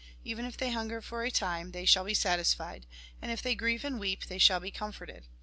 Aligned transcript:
Even 0.25 0.45
if 0.45 0.57
they 0.57 0.71
hunger 0.71 0.99
for 0.99 1.23
a 1.23 1.29
time, 1.29 1.73
they 1.73 1.85
shall 1.85 2.03
be 2.05 2.15
satisfied; 2.15 2.87
and 3.21 3.29
if 3.31 3.43
they 3.43 3.53
grieve 3.53 3.85
and 3.85 3.99
weep, 3.99 4.25
they 4.25 4.39
shall 4.39 4.59
be 4.59 4.71
comforted. 4.71 5.27